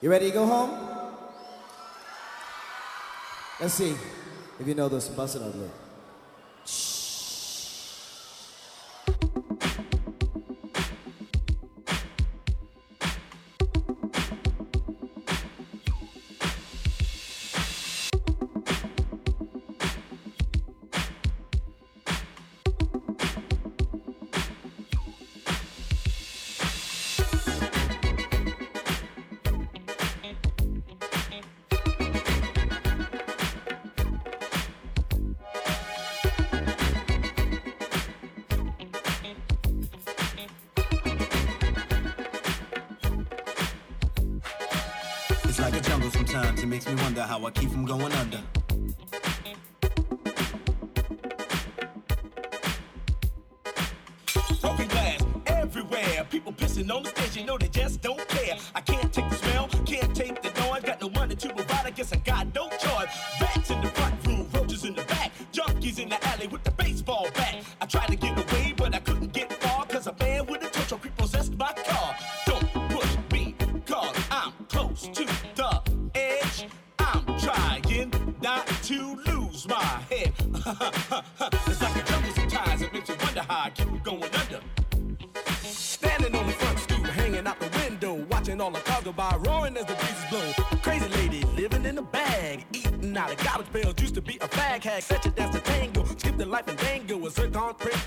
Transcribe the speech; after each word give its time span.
You 0.00 0.08
ready 0.08 0.28
to 0.28 0.32
go 0.32 0.46
home? 0.46 0.70
Let's 3.60 3.74
see 3.74 3.96
if 4.60 4.66
you 4.68 4.76
know 4.76 4.88
this 4.88 5.08
bussin' 5.08 5.42
ugly. 5.42 5.66
It's 5.66 5.87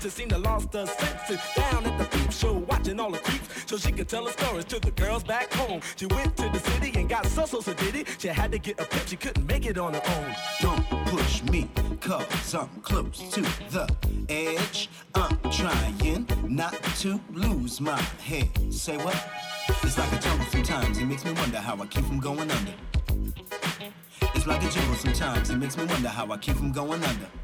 princess 0.02 0.18
seemed 0.18 0.30
to 0.30 0.38
lost 0.38 0.72
her 0.72 0.86
senses. 0.86 1.40
Down 1.54 1.86
at 1.86 1.96
the 1.96 2.04
peep 2.16 2.32
show, 2.32 2.54
watching 2.54 2.98
all 2.98 3.12
the 3.12 3.18
creeps, 3.18 3.70
so 3.70 3.76
she 3.76 3.92
could 3.92 4.08
tell 4.08 4.26
her 4.26 4.32
stories 4.32 4.64
to 4.64 4.80
the 4.80 4.90
girls 4.90 5.22
back 5.22 5.52
home. 5.52 5.80
She 5.96 6.06
went 6.06 6.36
to 6.38 6.48
the 6.48 6.58
city 6.58 6.92
and 6.98 7.08
got 7.08 7.24
so 7.26 7.46
so 7.46 7.60
so 7.60 7.72
did 7.74 7.94
it. 7.94 8.08
She 8.18 8.28
had 8.28 8.50
to 8.50 8.58
get 8.58 8.80
a 8.80 8.84
pimp, 8.84 9.06
she 9.06 9.16
couldn't 9.16 9.46
make 9.46 9.64
it 9.64 9.78
on 9.78 9.94
her 9.94 10.02
own. 10.16 10.34
Don't 10.60 10.84
push 11.06 11.42
me, 11.44 11.68
cause 12.00 12.54
I'm 12.54 12.68
close 12.82 13.30
to 13.30 13.42
the 13.70 13.88
edge. 14.28 14.88
I'm 15.14 15.38
trying 15.52 16.26
not 16.48 16.74
to 17.02 17.20
lose 17.32 17.80
my 17.80 18.00
head. 18.26 18.50
Say 18.72 18.96
what? 18.96 19.16
It's 19.84 19.96
like 19.96 20.12
a 20.12 20.18
jungle 20.18 20.46
sometimes. 20.46 20.98
It 20.98 21.04
makes 21.04 21.24
me 21.24 21.32
wonder 21.32 21.58
how 21.58 21.80
I 21.80 21.86
keep 21.86 22.04
from 22.04 22.18
going 22.18 22.50
under. 22.50 22.74
It's 24.34 24.46
like 24.48 24.64
a 24.64 24.68
jungle 24.68 24.96
sometimes. 24.96 25.50
It 25.50 25.56
makes 25.56 25.76
me 25.76 25.84
wonder 25.84 26.08
how 26.08 26.28
I 26.32 26.38
keep 26.38 26.56
from 26.56 26.72
going 26.72 27.04
under. 27.04 27.41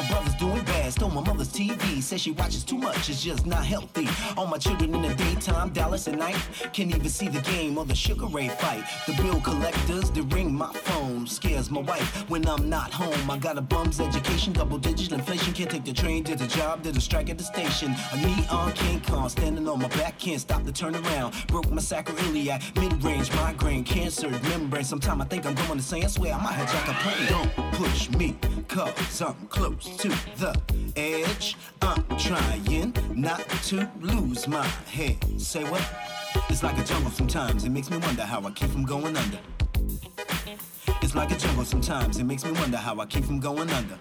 My 0.00 0.08
brother's 0.08 0.34
doing 0.36 0.64
bad, 0.64 0.94
stole 0.94 1.10
my 1.10 1.20
mother's 1.20 1.52
TV. 1.52 2.02
Says 2.02 2.22
she 2.22 2.30
watches 2.30 2.64
too 2.64 2.78
much, 2.78 3.10
it's 3.10 3.22
just 3.22 3.44
not 3.44 3.66
healthy. 3.66 4.08
All 4.34 4.46
my 4.46 4.56
children 4.56 4.94
in 4.94 5.02
the 5.02 5.14
daytime, 5.14 5.74
Dallas 5.74 6.08
at 6.08 6.16
night. 6.16 6.38
Can't 6.72 6.94
even 6.94 7.10
see 7.10 7.28
the 7.28 7.42
game 7.42 7.76
or 7.76 7.84
the 7.84 7.94
Sugar 7.94 8.24
Ray 8.24 8.48
fight. 8.48 8.82
The 9.06 9.12
bill 9.22 9.42
collectors, 9.42 10.10
they 10.10 10.22
ring 10.22 10.54
my 10.54 10.72
phone. 10.72 11.26
Scares 11.26 11.70
my 11.70 11.82
wife 11.82 12.30
when 12.30 12.48
I'm 12.48 12.70
not 12.70 12.90
home. 12.94 13.30
I 13.30 13.36
got 13.36 13.58
a 13.58 13.60
bum's 13.60 14.00
education, 14.00 14.54
double 14.54 14.78
digit 14.78 15.12
inflation. 15.12 15.52
Can't 15.52 15.70
take 15.70 15.84
the 15.84 15.92
train 15.92 16.22
did 16.22 16.38
the 16.38 16.46
job, 16.46 16.82
did 16.82 16.96
a 16.96 17.00
strike 17.00 17.28
at 17.28 17.36
the 17.36 17.44
station. 17.44 17.94
A 18.12 18.16
neon 18.16 18.72
King 18.72 19.02
Kong 19.02 19.28
standing 19.28 19.68
on 19.68 19.80
my 19.80 19.88
back, 19.88 20.18
can't 20.18 20.40
stop 20.40 20.64
the 20.64 20.72
turnaround. 20.72 21.46
Broke 21.48 21.70
my 21.70 21.82
sacroiliac, 21.82 22.74
mid 22.80 23.04
range 23.04 23.30
migraine, 23.34 23.84
cancer, 23.84 24.30
membrane. 24.30 24.84
Sometime 24.84 25.20
I 25.20 25.26
think 25.26 25.44
I'm 25.44 25.54
going 25.66 25.76
to 25.76 25.84
say, 25.84 26.00
I 26.00 26.06
swear 26.06 26.32
I 26.32 26.42
might 26.42 26.54
hijack 26.54 26.88
a 26.88 26.94
plane. 27.02 27.28
Don't 27.28 27.72
push 27.74 28.08
me, 28.10 28.38
cause 28.66 29.20
I'm 29.20 29.34
close 29.48 29.89
to 29.98 30.08
the 30.36 30.60
edge. 30.96 31.56
I'm 31.82 32.04
trying 32.18 32.94
not 33.14 33.40
to 33.64 33.90
lose 34.00 34.46
my 34.48 34.66
head. 34.86 35.16
Say 35.40 35.64
what? 35.64 35.82
It's 36.48 36.62
like 36.62 36.78
a 36.78 36.84
jungle 36.84 37.10
sometimes. 37.10 37.64
It 37.64 37.70
makes 37.70 37.90
me 37.90 37.98
wonder 37.98 38.22
how 38.22 38.40
I 38.46 38.50
keep 38.50 38.70
from 38.70 38.84
going 38.84 39.16
under. 39.16 39.38
It's 41.02 41.14
like 41.14 41.30
a 41.30 41.36
jungle 41.36 41.64
sometimes. 41.64 42.18
It 42.18 42.24
makes 42.24 42.44
me 42.44 42.52
wonder 42.52 42.76
how 42.76 42.98
I 43.00 43.06
keep 43.06 43.24
from 43.24 43.40
going 43.40 43.70
under. 43.70 43.98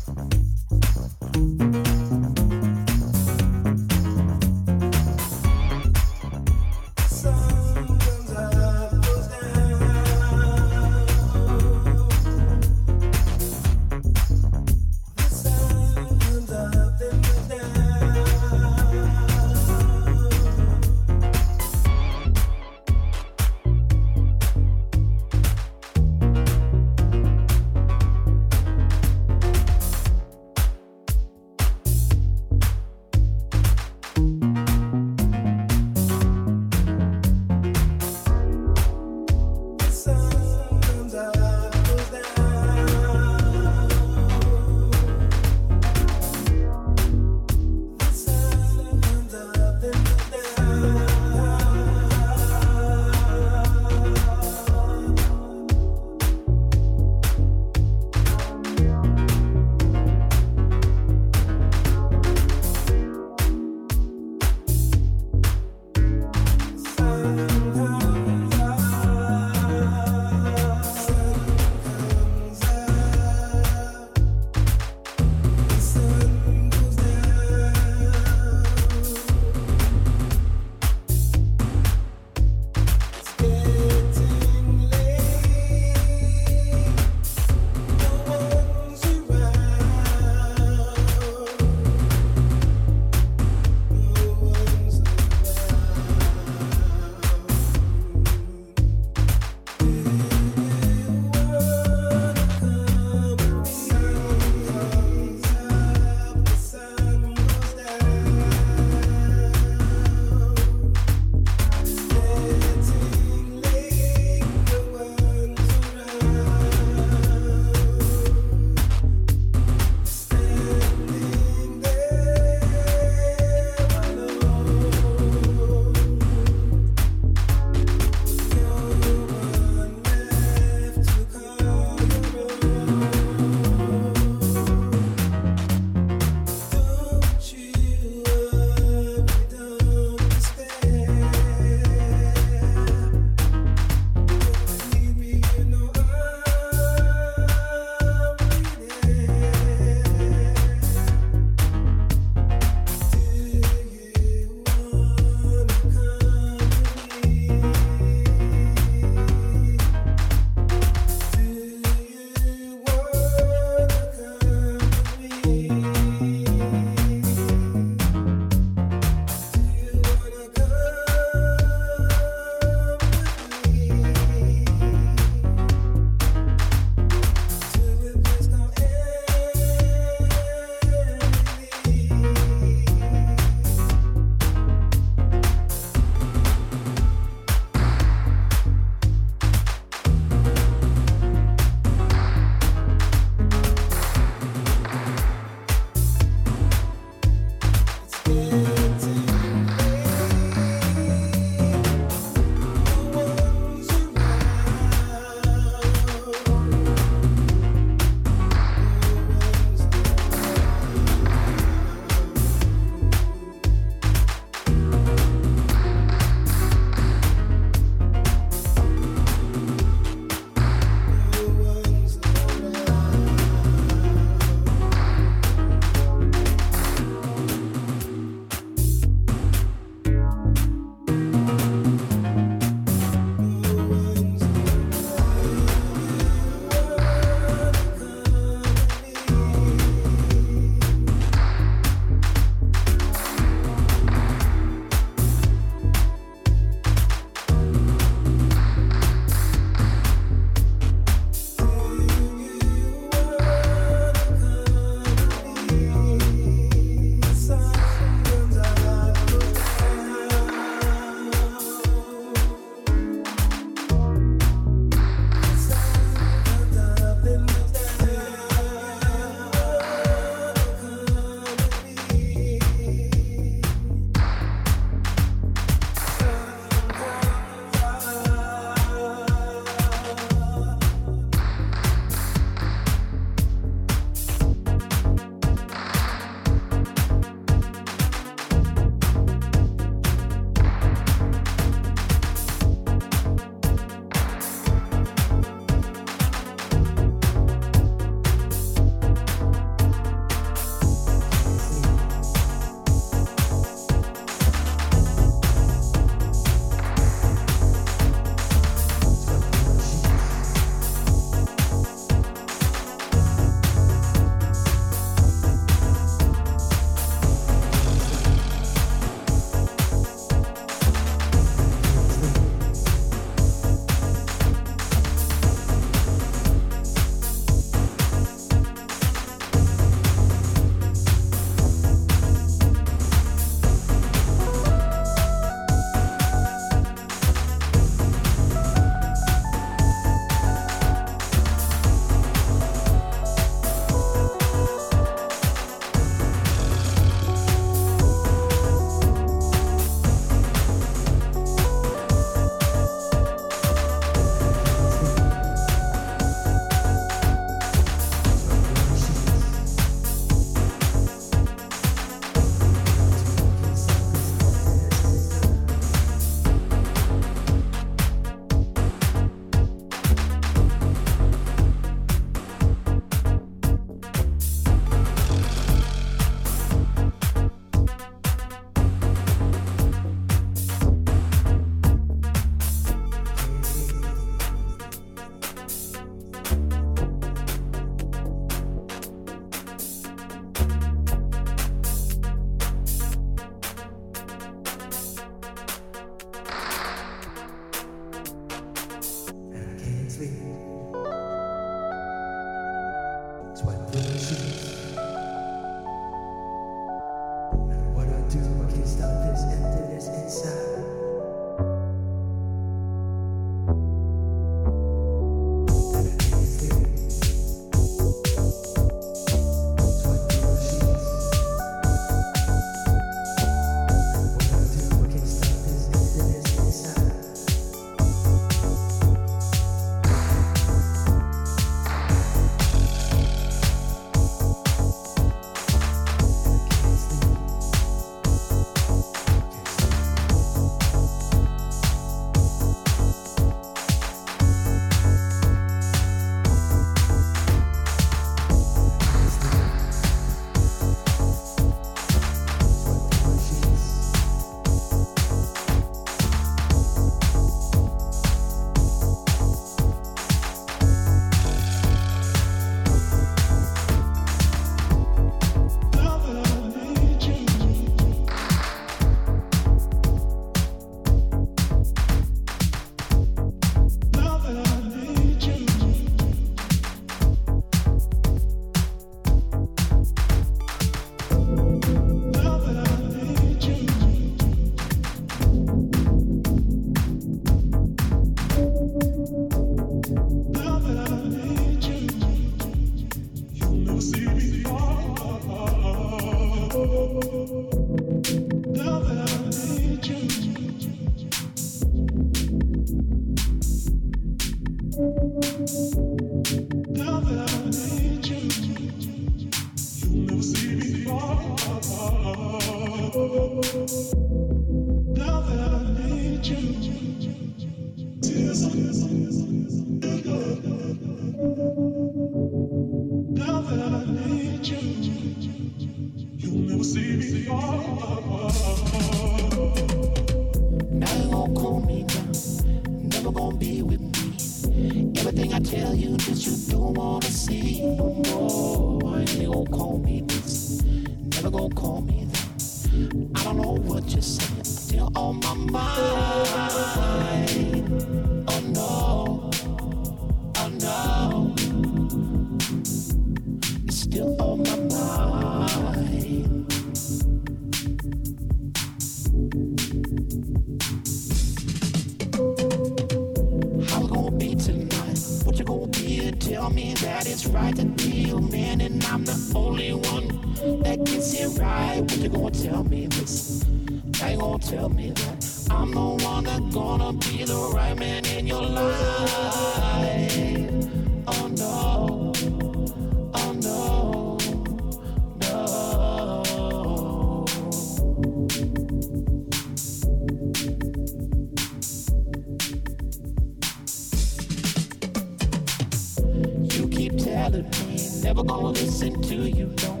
Never 597.48 598.42
gonna 598.42 598.70
listen 598.70 599.22
to 599.22 599.36
you, 599.36 599.72
no. 599.82 600.00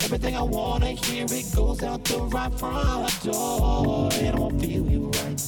Everything 0.00 0.36
I 0.36 0.42
wanna 0.42 0.88
hear, 0.88 1.24
it 1.24 1.54
goes 1.54 1.84
out 1.84 2.02
the 2.04 2.18
right 2.22 2.52
front 2.58 3.22
door. 3.22 4.08
And 4.14 4.36
I 4.36 4.38
won't 4.38 4.60
feel 4.60 4.84
you 4.90 5.10
right. 5.10 5.40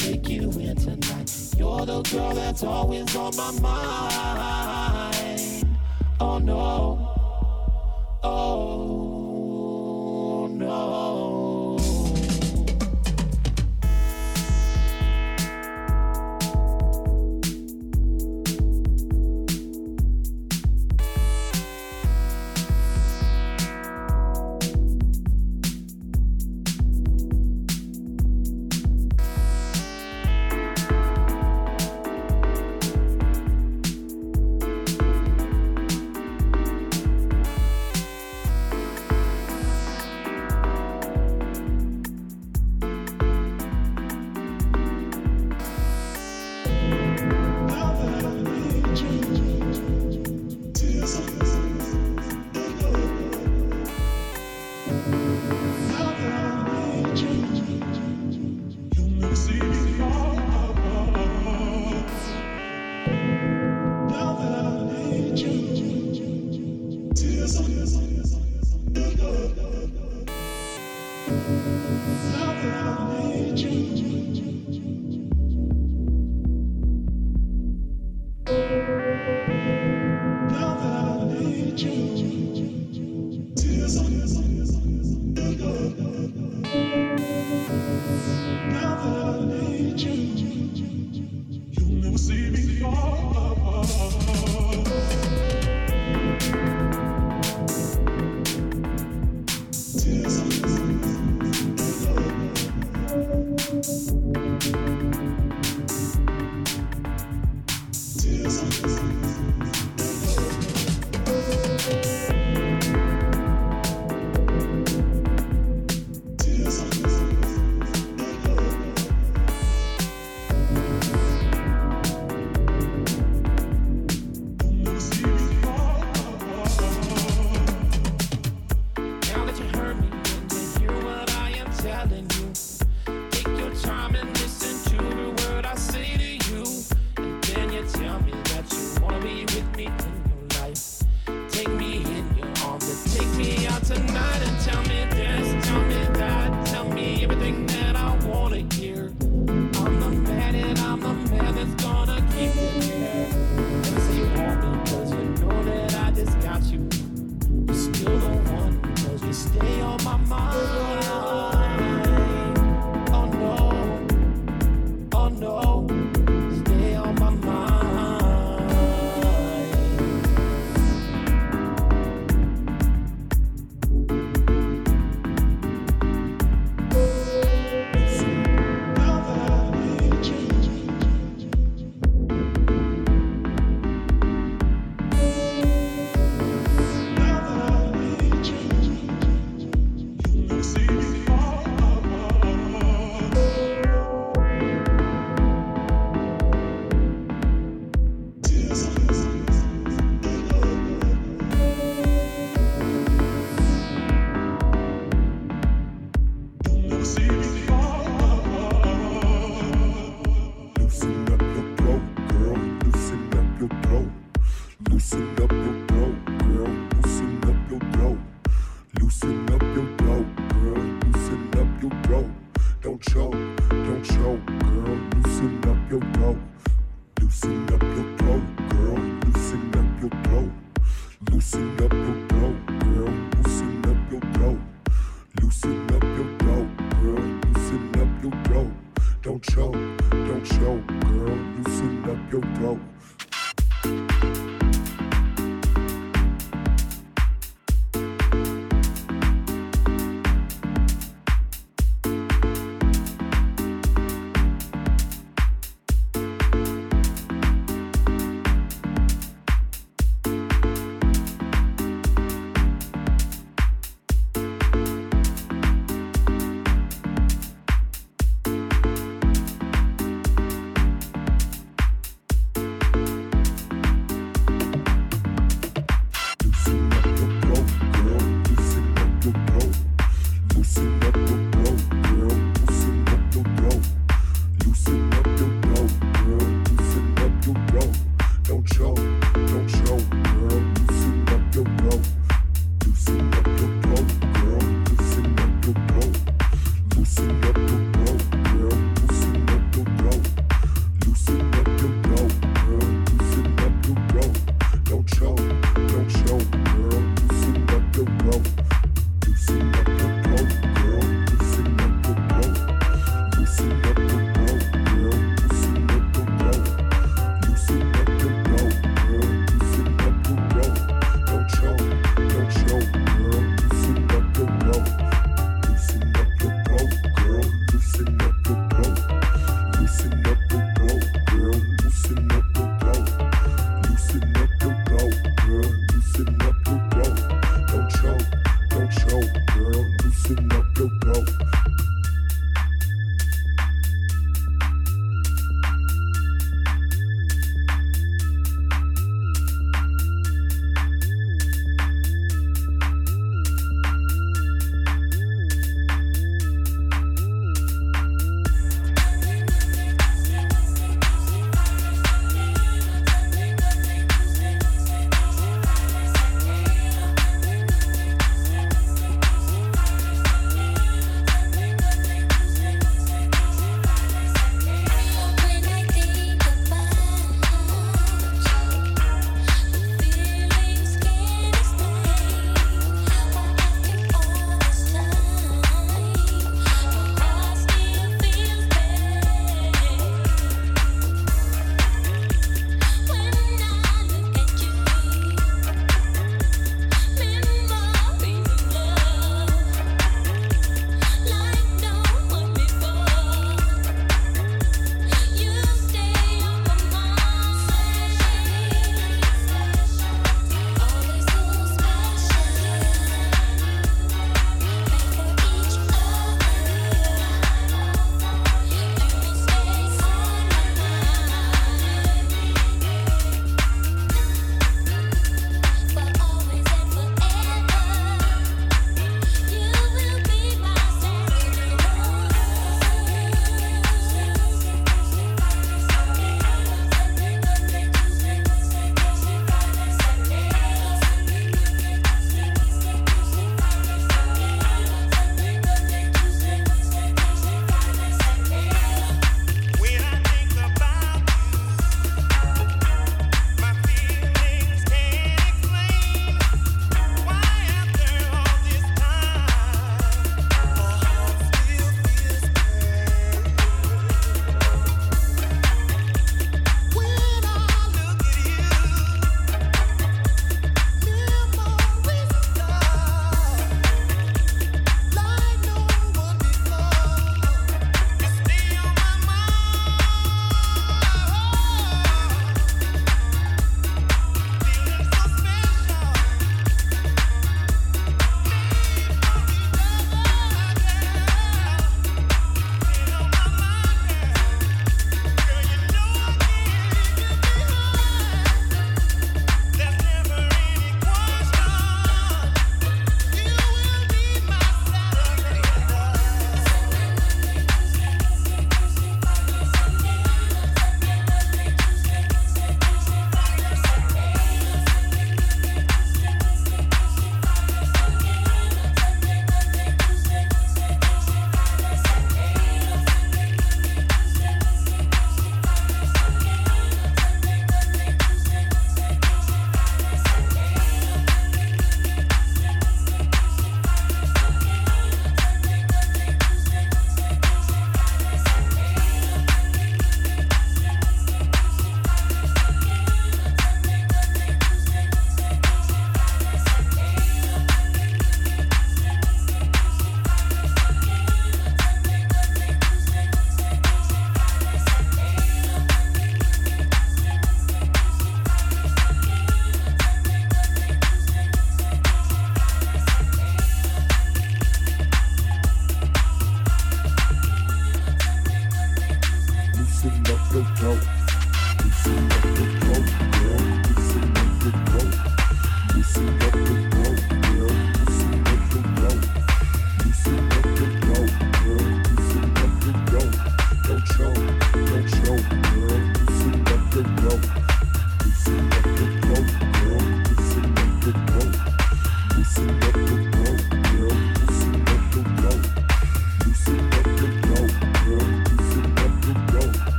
Take 0.00 0.28
you 0.28 0.50
in 0.50 0.74
tonight. 0.74 1.32
You're 1.56 1.86
the 1.86 2.02
girl 2.02 2.34
that's 2.34 2.64
always 2.64 3.14
on 3.14 3.36
my 3.36 3.52
mind. 3.60 5.64
Oh 6.18 6.38
no. 6.38 6.99